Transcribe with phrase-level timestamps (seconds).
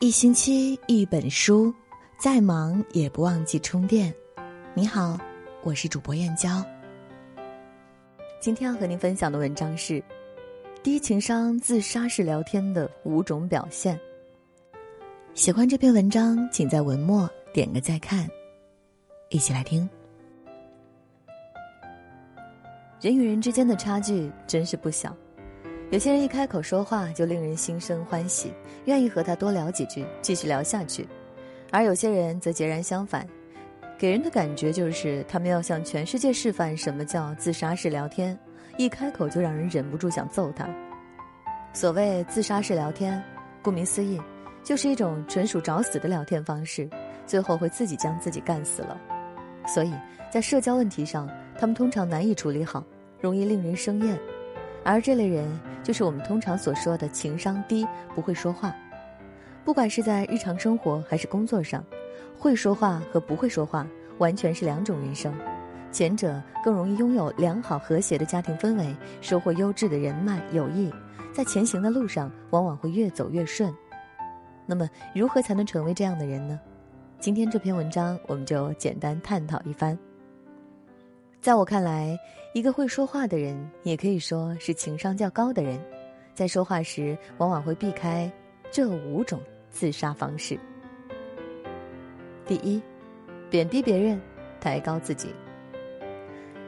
[0.00, 1.74] 一星期一本书，
[2.18, 4.14] 再忙也不忘记充电。
[4.72, 5.18] 你好，
[5.64, 6.64] 我是主播燕娇。
[8.38, 10.00] 今天要和您分享的文章是：
[10.84, 13.98] 低情商自杀式聊天的五种表现。
[15.34, 18.24] 喜欢这篇文章，请在文末点个再看。
[19.30, 19.88] 一起来听。
[23.00, 25.12] 人与人之间的差距真是不小。
[25.90, 28.52] 有些人一开口说话就令人心生欢喜，
[28.84, 31.02] 愿意和他多聊几句，继续聊下去；
[31.70, 33.26] 而有些人则截然相反，
[33.96, 38.38] 给人的感觉就是他们要向全世界示范什么叫自杀式聊天，
[38.76, 40.68] 一开口就让人忍不住想揍他。
[41.72, 43.22] 所谓自杀式聊天，
[43.62, 44.20] 顾名思义，
[44.62, 46.86] 就是一种纯属找死的聊天方式，
[47.24, 49.00] 最后会自己将自己干死了。
[49.66, 49.94] 所以
[50.30, 51.26] 在社交问题上，
[51.58, 52.84] 他们通常难以处理好，
[53.22, 54.18] 容易令人生厌。
[54.84, 55.46] 而这类人
[55.88, 58.76] 就是我们通常所说的情商低、不会说话。
[59.64, 61.82] 不管是在日常生活还是工作上，
[62.38, 63.86] 会说话和不会说话
[64.18, 65.32] 完全是两种人生。
[65.90, 70.92] 前者更容易拥有良好和谐的家庭氛围，收获优质的人脉友谊，
[71.32, 73.74] 在前行的路上往往会越走越顺。
[74.66, 76.60] 那么，如何才能成为这样的人呢？
[77.18, 79.98] 今天这篇文章我们就简单探讨一番。
[81.48, 82.14] 在我看来，
[82.52, 85.80] 一个会说话的人，也可以说是情商较高的人，
[86.34, 88.30] 在说话时往往会避开
[88.70, 89.40] 这五种
[89.70, 90.60] 自杀方式。
[92.44, 92.82] 第一，
[93.48, 94.20] 贬低别人，
[94.60, 95.28] 抬高自己。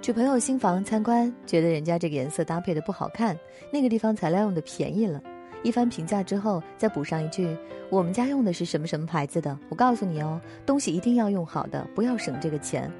[0.00, 3.38] 去朋友新房参观，觉得人家这个颜色搭配的不好看，
[3.70, 5.20] 那个地方材料用的便宜了，
[5.62, 7.54] 一番评价之后，再补上一句
[7.92, 9.58] ：“我们家用的是什么什么牌子的？
[9.68, 12.90] 我告诉你哦，东西一定要用好的，不要省这个钱。”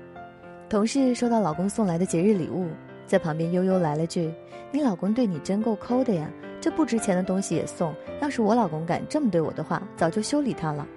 [0.72, 2.66] 同事收到老公送来的节日礼物，
[3.04, 4.32] 在旁边悠悠来了句
[4.72, 6.26] ：“你老公对你真够抠的呀，
[6.62, 7.94] 这不值钱的东西也送。
[8.22, 10.88] 要是我老公敢这么对我的话，早就修理他了。”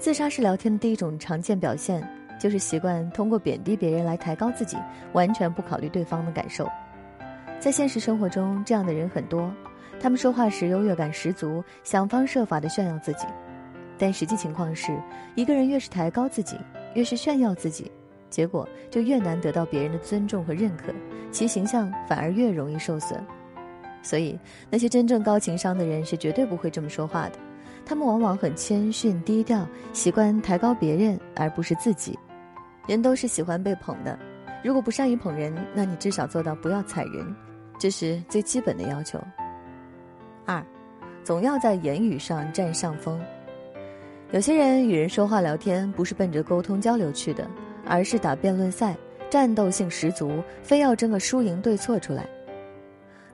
[0.00, 2.02] 自杀式聊天的第一种常见表现，
[2.40, 4.78] 就是习惯通过贬低别人来抬高自己，
[5.12, 6.66] 完全不考虑对方的感受。
[7.58, 9.52] 在现实生活中，这样的人很多，
[10.00, 13.26] 他们说话时优越感十足，想方设法的炫耀自己。
[13.98, 14.98] 但实际情况是，
[15.34, 16.56] 一个人越是抬高自己，
[16.94, 17.92] 越是炫耀自己。
[18.30, 20.92] 结果就越难得到别人的尊重和认可，
[21.30, 23.22] 其形象反而越容易受损。
[24.02, 24.38] 所以，
[24.70, 27.32] 那些真正高情商的人是绝对不会这么说话的。
[27.84, 32.18] 他们往往很谦逊低调，习惯抬高别人而不是自己。
[32.86, 34.18] 人都是喜欢被捧的，
[34.64, 37.34] 如果不善于捧人，那你至少做到不要踩人，
[37.78, 39.18] 这是最基本的要求。
[40.46, 40.64] 二，
[41.22, 43.20] 总要在言语上占上风。
[44.32, 47.48] 有些人与人说话聊天，不是奔着沟通交流去的。
[47.90, 48.96] 而是打辩论赛，
[49.28, 52.24] 战斗性十足，非要争个输赢对错出来。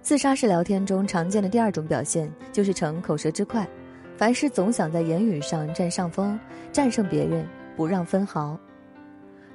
[0.01, 3.69] 自杀式聊天中常见的第二种表现就是逞口舌之快，
[4.17, 6.41] 凡事总想在言语上占上风，
[6.73, 7.47] 战胜别人，
[7.77, 8.59] 不让分毫。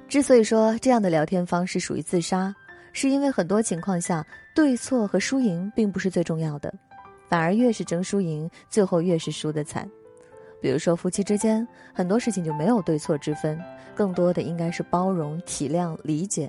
[0.06, 2.54] 之所以说这样的聊天方式属于自杀，
[2.92, 4.24] 是因为很多情况下
[4.54, 6.72] 对错和输赢并不是最重要的，
[7.28, 9.90] 反而越是争输赢，最后越是输得惨。
[10.62, 13.60] 比如说，夫妻之间很多事情就没有对错之分，
[13.96, 16.48] 更多的应该是包容、体谅、理解。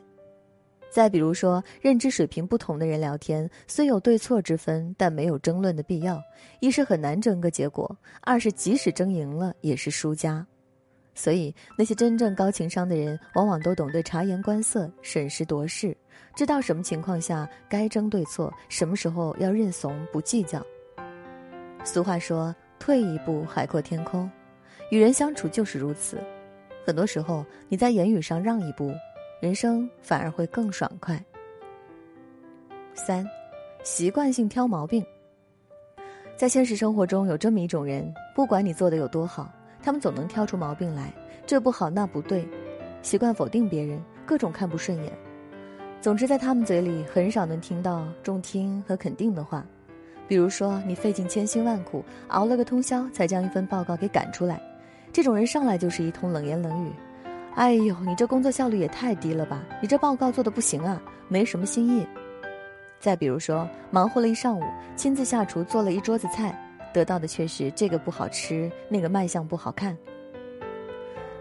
[0.92, 6.22] 再比如说，认知水平不同的人聊天，虽有对错之分，但没有争论的必要。
[6.60, 10.46] 一是很难争个结果，二是即使争赢了也是输家。
[11.16, 15.98] 所以，那些真正高情商的人，往往都懂得察言观色、审时度势，
[16.36, 20.64] 知道什么情况下该争对错，什么时候要认怂不计较。
[21.84, 22.56] 俗话说。
[22.84, 24.30] 退一步，海阔天空。
[24.92, 26.22] 与人相处就是如此，
[26.86, 28.94] 很多时候你在言语上让一步，
[29.40, 31.18] 人生反而会更爽快。
[32.94, 33.26] 三，
[33.84, 35.02] 习惯性挑毛病。
[36.36, 39.50] 在现实生活中有这么一种人，不管你做的有多好，
[39.82, 41.14] 他们总能挑出毛病来，
[41.46, 42.46] 这不好那不对，
[43.02, 45.14] 习惯否定别人，各种看不顺眼。
[46.02, 49.66] 总之，在他们嘴里很少能听到中听和肯定的话。
[50.34, 54.60] 比如说，你费尽千辛万苦，熬了个通宵才将一份报告给赶出来，
[55.12, 56.92] 这种人上来就是一通冷言冷语。
[57.54, 59.62] 哎呦，你这工作效率也太低了吧！
[59.80, 62.04] 你这报告做的不行啊，没什么新意。
[63.00, 64.64] 再比如说，忙活了一上午，
[64.96, 66.60] 亲自下厨做了一桌子菜，
[66.92, 69.96] 得到的却是这个不好吃，那个卖相不好看。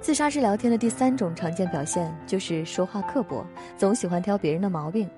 [0.03, 3.43] 自杀式聊天的第三种常见表现就是说话刻薄，
[3.79, 5.09] 总喜欢挑别人的毛病。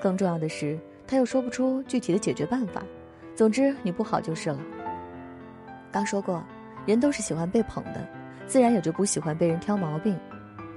[0.00, 0.78] 更重要的是。
[1.04, 2.82] 他又说不出具体的解决办法，
[3.34, 4.58] 总之你不好就是了。
[5.90, 6.42] 刚说过，
[6.86, 8.06] 人都是喜欢被捧的，
[8.46, 10.18] 自然也就不喜欢被人挑毛病。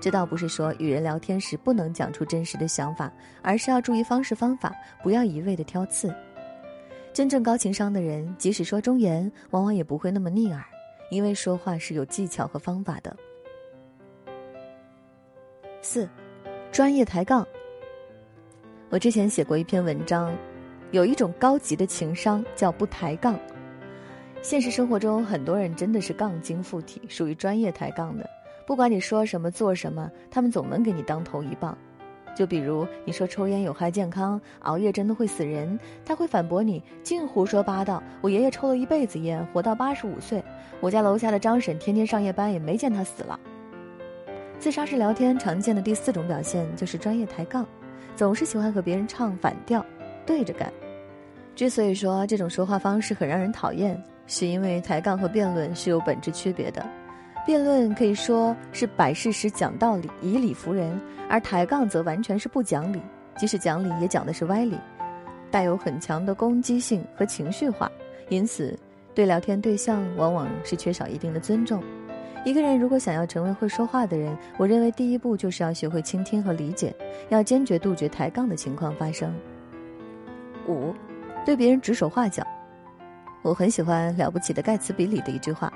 [0.02, 3.12] 这倒不是说与人聊天时不能讲出真实的想法，
[3.42, 6.14] 而是要注意方式方法，不要一味的挑刺。
[7.14, 10.64] 真正高情商的人，即使说忠言，往往也不会那么逆耳，
[11.10, 13.16] 因为说话是有技巧和方法的。
[15.82, 16.08] 四，
[16.72, 17.48] 专业抬杠。
[18.90, 20.36] 我之前写过一篇文章，
[20.92, 23.38] 有一种高级的情商叫不抬杠。
[24.42, 28.30] 现实生活中，很多人真的是杠精附体，属于专业抬杠的。
[28.68, 31.78] 不管你说什么做什么，他们总能给你当头一棒。
[32.36, 38.04] 就比如你说抽烟有害健康，熬夜真的会死人，他会反驳你净胡说八道。
[38.22, 40.44] 我爷爷抽了一辈子烟，活到八十五岁。
[40.82, 43.40] 我家楼下的张婶天天上夜班，也没见他死了。
[44.60, 47.66] 自杀式聊天常见的第四种表现就是专业抬杠，
[48.16, 49.86] 总是喜欢和别人唱反调，
[50.26, 50.72] 对着干。
[51.56, 56.86] 之所以说这种说话方式很让人讨厌，是因为抬杠和辩论是有本质区别的。
[57.46, 61.00] 辩论可以说是摆事实、讲道理、以理服人，
[61.30, 63.00] 而抬杠则完全是不讲理，
[63.38, 64.76] 即使讲理也讲的是歪理，
[65.52, 67.90] 带有很强的攻击性和情绪化，
[68.30, 68.78] 因此
[69.14, 71.84] 对聊天对象往往是缺少一定的尊重。
[72.44, 76.94] 一个人如果想要成为会说话的人，我认为第一步就是要学会倾听和理解，
[77.30, 79.34] 要坚决杜绝抬杠的情况发生。
[80.68, 80.94] 五，
[81.46, 82.46] 对别人指手画脚。
[83.42, 85.72] 我很喜欢《了不起的盖茨比》里的一句话：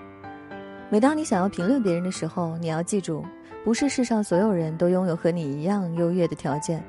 [0.90, 3.24] 每当你想要评论别人的时候，你要记住，
[3.64, 6.84] 不是世上所有人都拥有和你一样优越的条件。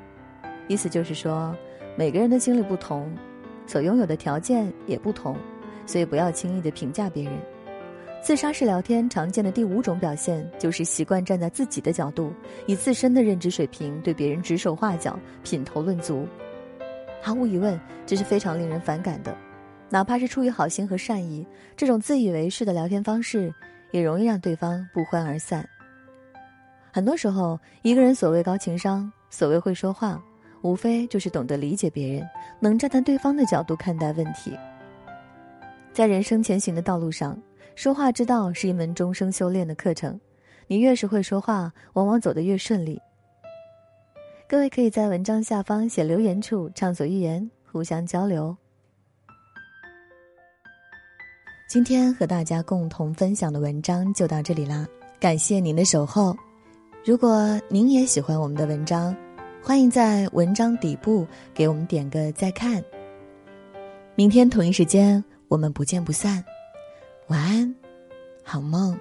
[0.69, 1.55] 意思就是说，
[1.97, 3.13] 每个人的经历不同，
[3.67, 5.37] 所拥有的条件也不同，
[5.85, 7.33] 所以不要轻易的评价别人。
[8.23, 12.33] 自杀式聊天常见的第五种表现，就是习惯站在自己的角度，
[12.67, 16.27] 以自身的认知水平对别人指手画脚、品头论足。
[17.21, 19.37] 毫无疑问，这是非常令人反感的。
[19.89, 21.47] 哪怕是出于好心和善意，
[21.77, 23.53] 这种自以为是的聊天方式，
[23.91, 25.69] 也容易让对方不欢而散。
[26.93, 30.23] 很多时候，一个人所谓高情商，所谓会说话，
[30.63, 32.29] 无非就是懂得理解别人，
[32.59, 34.57] 能站在对方的角度看待问题。
[35.93, 37.41] 在人生前行的道路上。
[37.77, 40.21] 说话之道是一门终生修炼的课程，
[40.67, 43.01] 你越是会说话，往往走得越顺利。
[44.51, 48.57] 各位可以在文章下方写留言处畅所欲言，互相交流。
[51.69, 54.85] 今天和大家共同分享的文章就到这里啦，
[55.21, 56.37] 感谢您的守候。
[57.05, 59.17] 如果您也喜欢我们的文章，
[59.63, 61.25] 欢迎在文章底部
[61.55, 62.83] 给我们点个再看。
[64.17, 66.45] 明天同一时间，我们不见不散。
[67.29, 67.73] 晚安，
[68.43, 68.99] 好梦。